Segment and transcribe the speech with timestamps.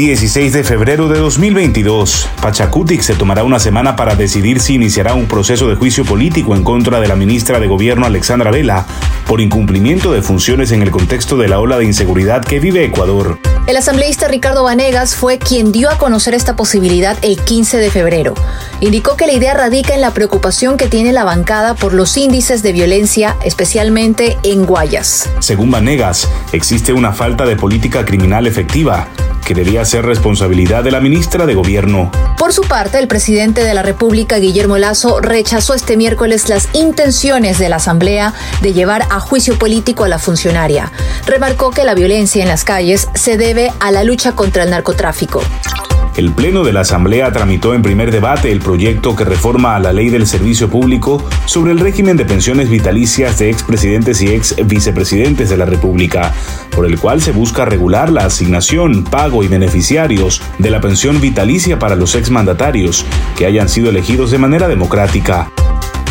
[0.00, 2.26] 16 de febrero de 2022.
[2.40, 6.64] Pachacutic se tomará una semana para decidir si iniciará un proceso de juicio político en
[6.64, 8.86] contra de la ministra de Gobierno Alexandra Vela
[9.26, 13.38] por incumplimiento de funciones en el contexto de la ola de inseguridad que vive Ecuador.
[13.66, 18.32] El asambleísta Ricardo Vanegas fue quien dio a conocer esta posibilidad el 15 de febrero.
[18.80, 22.62] Indicó que la idea radica en la preocupación que tiene la bancada por los índices
[22.62, 25.28] de violencia, especialmente en Guayas.
[25.40, 29.06] Según Vanegas, existe una falta de política criminal efectiva
[29.50, 32.12] que debía ser responsabilidad de la ministra de Gobierno.
[32.38, 37.58] Por su parte, el presidente de la República, Guillermo Lazo, rechazó este miércoles las intenciones
[37.58, 38.32] de la Asamblea
[38.62, 40.92] de llevar a juicio político a la funcionaria.
[41.26, 45.42] Remarcó que la violencia en las calles se debe a la lucha contra el narcotráfico.
[46.16, 49.92] El Pleno de la Asamblea tramitó en primer debate el proyecto que reforma a la
[49.92, 55.48] ley del servicio público sobre el régimen de pensiones vitalicias de expresidentes y ex vicepresidentes
[55.48, 56.34] de la República,
[56.74, 61.78] por el cual se busca regular la asignación, pago y beneficiarios de la pensión vitalicia
[61.78, 65.50] para los exmandatarios que hayan sido elegidos de manera democrática.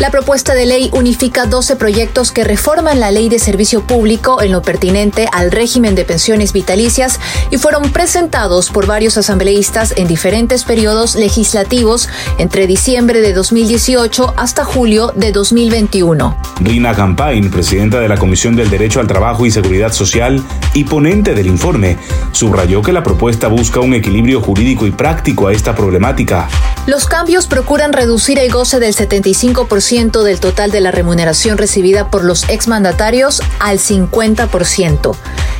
[0.00, 4.50] La propuesta de ley unifica 12 proyectos que reforman la ley de servicio público en
[4.50, 7.20] lo pertinente al régimen de pensiones vitalicias
[7.50, 14.64] y fueron presentados por varios asambleístas en diferentes periodos legislativos entre diciembre de 2018 hasta
[14.64, 16.34] julio de 2021.
[16.60, 21.34] Rina Campain, presidenta de la Comisión del Derecho al Trabajo y Seguridad Social y ponente
[21.34, 21.98] del informe,
[22.32, 26.48] subrayó que la propuesta busca un equilibrio jurídico y práctico a esta problemática.
[26.86, 32.22] Los cambios procuran reducir el goce del 75% del total de la remuneración recibida por
[32.22, 35.16] los exmandatarios al 50%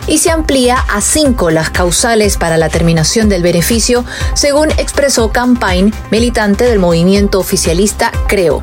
[0.07, 5.93] y se amplía a cinco las causales para la terminación del beneficio, según expresó Campaign,
[6.13, 8.61] militante del movimiento oficialista Creo.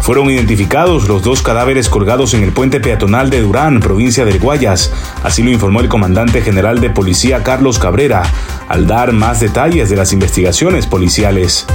[0.00, 4.92] Fueron identificados los dos cadáveres colgados en el puente peatonal de Durán, provincia del Guayas.
[5.22, 8.22] Así lo informó el comandante general de policía Carlos Cabrera,
[8.68, 11.66] al dar más detalles de las investigaciones policiales.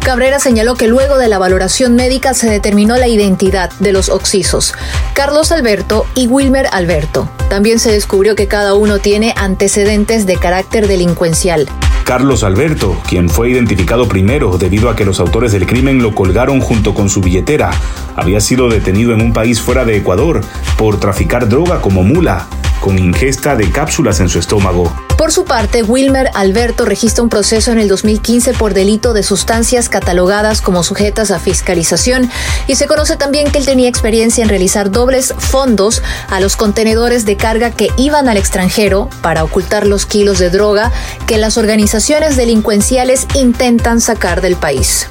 [0.00, 4.72] Cabrera señaló que luego de la valoración médica se determinó la identidad de los occisos,
[5.12, 7.28] Carlos Alberto y Wilmer Alberto.
[7.50, 11.68] También se descubrió que cada uno tiene antecedentes de carácter delincuencial.
[12.10, 16.60] Carlos Alberto, quien fue identificado primero debido a que los autores del crimen lo colgaron
[16.60, 17.70] junto con su billetera,
[18.16, 20.40] había sido detenido en un país fuera de Ecuador
[20.76, 22.48] por traficar droga como mula,
[22.80, 24.92] con ingesta de cápsulas en su estómago.
[25.16, 29.90] Por su parte, Wilmer Alberto registra un proceso en el 2015 por delito de sustancias
[29.90, 32.30] catalogadas como sujetas a fiscalización
[32.66, 37.26] y se conoce también que él tenía experiencia en realizar dobles fondos a los contenedores
[37.26, 40.90] de carga que iban al extranjero para ocultar los kilos de droga
[41.26, 45.06] que las organizaciones delincuenciales intentan sacar del país.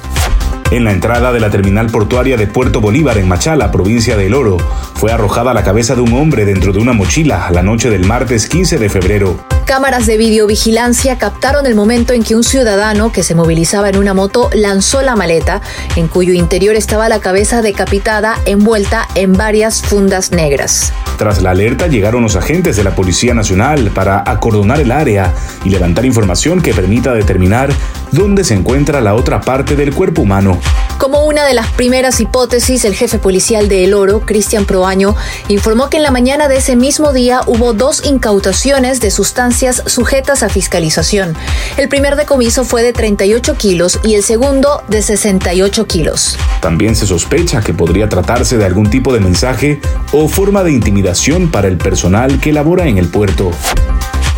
[0.70, 4.34] En la entrada de la terminal portuaria de Puerto Bolívar en Machala, provincia de El
[4.34, 4.56] Oro,
[4.94, 8.48] fue arrojada la cabeza de un hombre dentro de una mochila la noche del martes
[8.48, 9.44] 15 de febrero.
[9.64, 14.14] Cámaras de videovigilancia captaron el momento en que un ciudadano que se movilizaba en una
[14.14, 15.60] moto lanzó la maleta,
[15.96, 20.92] en cuyo interior estaba la cabeza decapitada envuelta en varias fundas negras.
[21.18, 25.70] Tras la alerta llegaron los agentes de la Policía Nacional para acordonar el área y
[25.70, 27.70] levantar información que permita determinar
[28.12, 30.58] dónde se encuentra la otra parte del cuerpo humano.
[30.98, 35.16] Como una de las primeras hipótesis, el jefe policial de El Oro, Cristian Proaño,
[35.48, 40.42] informó que en la mañana de ese mismo día hubo dos incautaciones de sustancias sujetas
[40.42, 41.34] a fiscalización.
[41.76, 46.36] El primer decomiso fue de 38 kilos y el segundo de 68 kilos.
[46.60, 49.80] También se sospecha que podría tratarse de algún tipo de mensaje
[50.12, 53.52] o forma de intimidación para el personal que labora en el puerto.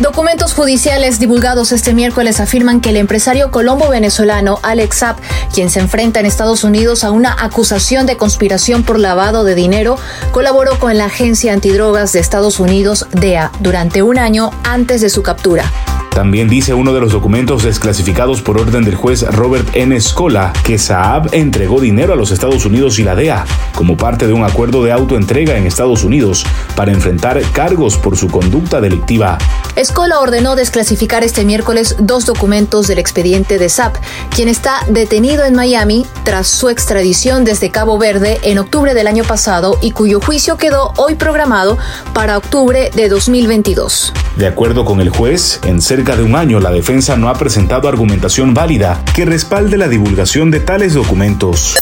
[0.03, 5.19] Documentos judiciales divulgados este miércoles afirman que el empresario colombo-venezolano Alex Zapp,
[5.53, 9.97] quien se enfrenta en Estados Unidos a una acusación de conspiración por lavado de dinero,
[10.31, 15.23] colaboró con la Agencia Antidrogas de Estados Unidos, DEA, durante un año antes de su
[15.23, 15.71] captura.
[16.13, 19.99] También dice uno de los documentos desclasificados por orden del juez Robert N.
[19.99, 24.33] Scola que Saab entregó dinero a los Estados Unidos y la DEA como parte de
[24.33, 26.45] un acuerdo de autoentrega en Estados Unidos
[26.75, 29.39] para enfrentar cargos por su conducta delictiva.
[29.75, 33.93] Escola ordenó desclasificar este miércoles dos documentos del expediente de Saab,
[34.29, 39.23] quien está detenido en Miami tras su extradición desde Cabo Verde en octubre del año
[39.23, 41.79] pasado y cuyo juicio quedó hoy programado
[42.13, 44.13] para octubre de 2022.
[44.37, 47.87] De acuerdo con el juez, en cerca de un año la defensa no ha presentado
[47.87, 51.77] argumentación válida que respalde la divulgación de tales documentos.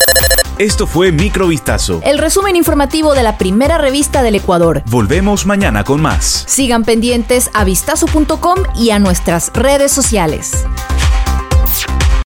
[0.58, 2.02] Esto fue Microvistazo.
[2.04, 4.84] El resumen informativo de la primera revista del Ecuador.
[4.88, 6.44] Volvemos mañana con más.
[6.46, 10.66] Sigan pendientes a vistazo.com y a nuestras redes sociales.